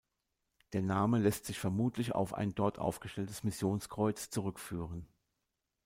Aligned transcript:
Der 0.73 0.81
Name 0.81 1.19
lässt 1.19 1.45
sich 1.45 1.59
vermutlich 1.59 2.15
auf 2.15 2.33
ein 2.33 2.55
dort 2.55 2.79
aufgestelltes 2.79 3.43
Missionskreuz 3.43 4.31
zurückführen. 4.31 5.07